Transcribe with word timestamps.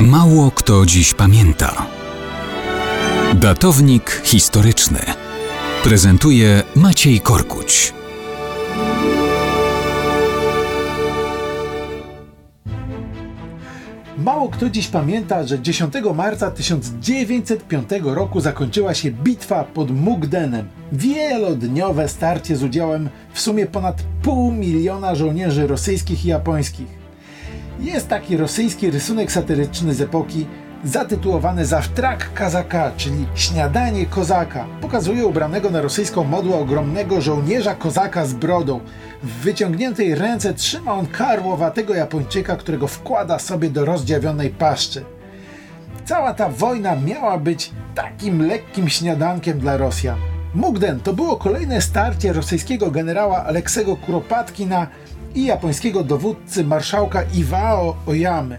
Mało 0.00 0.50
kto 0.50 0.86
dziś 0.86 1.14
pamięta. 1.14 1.86
Datownik 3.34 4.22
historyczny 4.24 4.98
prezentuje 5.84 6.62
Maciej 6.76 7.20
Korkuć. 7.20 7.92
Mało 14.18 14.48
kto 14.48 14.70
dziś 14.70 14.88
pamięta, 14.88 15.46
że 15.46 15.60
10 15.60 15.94
marca 16.14 16.50
1905 16.50 17.90
roku 18.02 18.40
zakończyła 18.40 18.94
się 18.94 19.10
bitwa 19.10 19.64
pod 19.64 19.90
Mukdenem. 19.90 20.68
Wielodniowe 20.92 22.08
starcie 22.08 22.56
z 22.56 22.62
udziałem 22.62 23.08
w 23.32 23.40
sumie 23.40 23.66
ponad 23.66 24.02
pół 24.22 24.52
miliona 24.52 25.14
żołnierzy 25.14 25.66
rosyjskich 25.66 26.24
i 26.24 26.28
japońskich. 26.28 27.05
Jest 27.80 28.08
taki 28.08 28.36
rosyjski 28.36 28.90
rysunek 28.90 29.32
satyryczny 29.32 29.94
z 29.94 30.00
epoki 30.00 30.46
zatytułowany 30.84 31.66
Zawtrak 31.66 32.34
Kazaka, 32.34 32.92
czyli 32.96 33.26
Śniadanie 33.34 34.06
Kozaka. 34.06 34.66
Pokazuje 34.80 35.26
ubranego 35.26 35.70
na 35.70 35.80
rosyjską 35.80 36.24
modłę 36.24 36.56
ogromnego 36.56 37.20
żołnierza 37.20 37.74
kozaka 37.74 38.26
z 38.26 38.34
brodą. 38.34 38.80
W 39.22 39.28
wyciągniętej 39.28 40.14
ręce 40.14 40.54
trzyma 40.54 40.92
on 40.92 41.06
karłowatego 41.06 41.94
Japończyka, 41.94 42.56
którego 42.56 42.88
wkłada 42.88 43.38
sobie 43.38 43.70
do 43.70 43.84
rozdziawionej 43.84 44.50
paszczy. 44.50 45.04
Cała 46.04 46.34
ta 46.34 46.48
wojna 46.48 46.96
miała 46.96 47.38
być 47.38 47.70
takim 47.94 48.46
lekkim 48.46 48.88
śniadankiem 48.88 49.58
dla 49.58 49.76
Rosjan. 49.76 50.18
Mukden 50.54 51.00
to 51.00 51.12
było 51.12 51.36
kolejne 51.36 51.80
starcie 51.80 52.32
rosyjskiego 52.32 52.90
generała 52.90 53.44
Aleksego 53.44 53.96
Kuropatkina 53.96 54.86
i 55.36 55.44
japońskiego 55.44 56.04
dowódcy 56.04 56.64
marszałka 56.64 57.22
Iwao 57.34 57.96
Oyamy. 58.06 58.58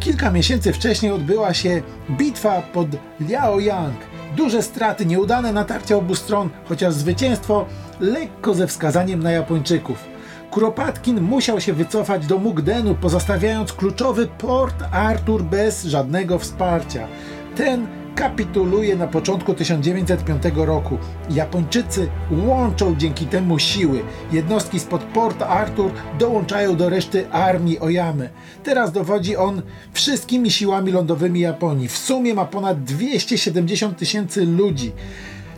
Kilka 0.00 0.30
miesięcy 0.30 0.72
wcześniej 0.72 1.12
odbyła 1.12 1.54
się 1.54 1.82
bitwa 2.10 2.62
pod 2.62 2.88
Liaoyang. 3.20 3.96
Duże 4.36 4.62
straty, 4.62 5.06
nieudane 5.06 5.52
natarcia 5.52 5.96
obu 5.96 6.14
stron, 6.14 6.50
chociaż 6.68 6.94
zwycięstwo 6.94 7.66
lekko 8.00 8.54
ze 8.54 8.66
wskazaniem 8.66 9.22
na 9.22 9.30
Japończyków. 9.30 10.04
Kuropatkin 10.50 11.20
musiał 11.20 11.60
się 11.60 11.72
wycofać 11.72 12.26
do 12.26 12.38
Mukdenu, 12.38 12.94
pozostawiając 12.94 13.72
kluczowy 13.72 14.26
port 14.26 14.84
Artur 14.92 15.44
bez 15.44 15.84
żadnego 15.84 16.38
wsparcia. 16.38 17.08
Ten 17.56 17.86
kapituluje 18.16 18.96
na 18.96 19.06
początku 19.06 19.54
1905 19.54 20.42
roku. 20.56 20.98
Japończycy 21.30 22.08
łączą 22.46 22.96
dzięki 22.96 23.26
temu 23.26 23.58
siły. 23.58 24.02
Jednostki 24.32 24.80
spod 24.80 25.02
Port 25.02 25.42
Arthur 25.42 25.90
dołączają 26.18 26.76
do 26.76 26.88
reszty 26.88 27.30
armii 27.30 27.78
Oyamy. 27.78 28.30
Teraz 28.64 28.92
dowodzi 28.92 29.36
on 29.36 29.62
wszystkimi 29.92 30.50
siłami 30.50 30.92
lądowymi 30.92 31.40
Japonii. 31.40 31.88
W 31.88 31.98
sumie 31.98 32.34
ma 32.34 32.44
ponad 32.44 32.84
270 32.84 33.98
tysięcy 33.98 34.46
ludzi. 34.46 34.92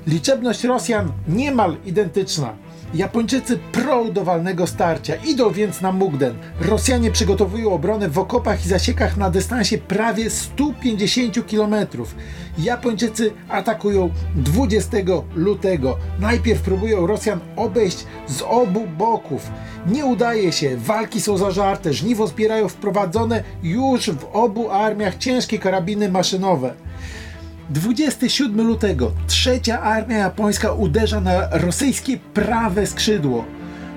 Liczebność 0.06 0.64
Rosjan 0.64 1.12
niemal 1.28 1.76
identyczna. 1.86 2.54
Japończycy 2.94 3.58
prą 3.72 4.12
do 4.12 4.24
walnego 4.24 4.66
starcia, 4.66 5.14
idą 5.14 5.50
więc 5.50 5.80
na 5.80 5.92
Mukden. 5.92 6.34
Rosjanie 6.60 7.10
przygotowują 7.10 7.72
obronę 7.72 8.08
w 8.08 8.18
okopach 8.18 8.66
i 8.66 8.68
zasiekach 8.68 9.16
na 9.16 9.30
dystansie 9.30 9.78
prawie 9.78 10.30
150 10.30 11.50
km. 11.50 11.74
Japończycy 12.58 13.32
atakują 13.48 14.10
20 14.36 14.96
lutego. 15.34 15.96
Najpierw 16.20 16.62
próbują 16.62 17.06
Rosjan 17.06 17.40
obejść 17.56 18.06
z 18.26 18.42
obu 18.42 18.86
boków. 18.98 19.50
Nie 19.86 20.06
udaje 20.06 20.52
się, 20.52 20.76
walki 20.76 21.20
są 21.20 21.36
zażarte, 21.36 21.92
żniwo 21.92 22.26
zbierają 22.26 22.68
wprowadzone 22.68 23.44
już 23.62 24.10
w 24.10 24.24
obu 24.32 24.70
armiach 24.70 25.16
ciężkie 25.16 25.58
karabiny 25.58 26.08
maszynowe. 26.08 26.74
27 27.70 28.66
lutego 28.66 29.12
trzecia 29.26 29.80
armia 29.80 30.16
japońska 30.16 30.72
uderza 30.72 31.20
na 31.20 31.48
rosyjskie 31.50 32.18
prawe 32.34 32.86
skrzydło. 32.86 33.44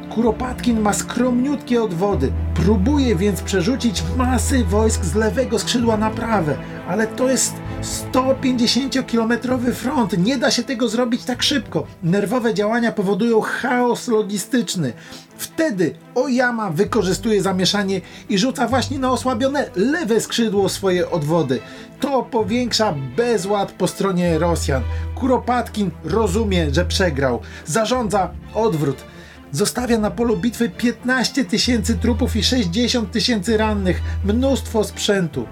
Kuropatkin 0.10 0.80
ma 0.80 0.94
skromniutkie 0.94 1.84
odwody, 1.84 2.32
próbuje 2.54 3.16
więc 3.16 3.42
przerzucić 3.42 4.04
masy 4.18 4.64
wojsk 4.64 5.06
z 5.06 5.16
lewego 5.16 5.60
skrzydła 5.60 5.98
na 5.98 6.10
prawe, 6.10 6.58
ale 6.88 7.08
to 7.08 7.30
jest 7.30 7.54
150-kilometrowy 7.82 9.74
front, 9.74 10.18
nie 10.18 10.38
da 10.38 10.52
się 10.52 10.64
tego 10.64 10.90
zrobić 10.90 11.24
tak 11.24 11.44
szybko. 11.44 11.88
Nerwowe 12.04 12.54
działania 12.54 12.92
powodują 12.92 13.42
chaos 13.42 14.08
logistyczny. 14.08 14.94
Wtedy 15.38 15.96
Oyama 16.16 16.70
wykorzystuje 16.70 17.42
zamieszanie 17.42 18.02
i 18.30 18.38
rzuca 18.38 18.68
właśnie 18.68 19.00
na 19.00 19.12
osłabione 19.12 19.70
lewe 19.76 20.22
skrzydło 20.22 20.70
swoje 20.70 21.10
odwody. 21.10 21.60
To 22.00 22.24
powiększa 22.24 22.96
bezład 23.18 23.72
po 23.72 23.88
stronie 23.88 24.40
Rosjan. 24.40 24.84
Kuropatkin 25.16 25.92
rozumie, 26.04 26.74
że 26.74 26.86
przegrał. 26.86 27.40
Zarządza 27.66 28.32
odwrót 28.54 29.04
Zostawia 29.52 30.00
na 30.00 30.12
polu 30.12 30.38
bitwy 30.38 30.70
15 30.70 31.46
tysięcy 31.46 31.96
trupów 31.96 32.36
i 32.36 32.44
60 32.44 33.12
tysięcy 33.12 33.58
rannych, 33.58 34.02
mnóstwo 34.26 34.84
sprzętu. 34.84 35.46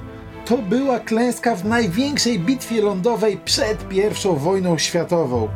To 0.50 0.58
była 0.58 1.00
klęska 1.00 1.56
w 1.56 1.66
największej 1.66 2.40
bitwie 2.40 2.82
lądowej 2.82 3.38
przed 3.38 3.94
I 3.94 4.02
wojną 4.40 4.78
światową. 4.78 5.50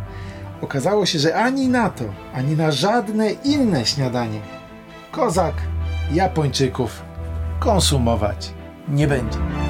Okazało 0.61 1.05
się, 1.05 1.19
że 1.19 1.35
ani 1.35 1.67
na 1.67 1.89
to, 1.89 2.03
ani 2.33 2.55
na 2.55 2.71
żadne 2.71 3.31
inne 3.31 3.85
śniadanie 3.85 4.39
Kozak 5.11 5.53
Japończyków 6.11 7.01
konsumować 7.59 8.53
nie 8.87 9.07
będzie. 9.07 9.62